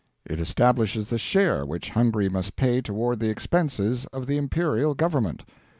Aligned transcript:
It 0.25 0.39
establishes 0.39 1.09
the 1.09 1.19
share 1.19 1.63
which 1.63 1.89
Hungary 1.91 2.27
must 2.27 2.55
pay 2.55 2.81
toward 2.81 3.19
the 3.19 3.29
expenses 3.29 4.07
of 4.07 4.25
the 4.25 4.37
imperial 4.37 4.95
Government. 4.95 5.43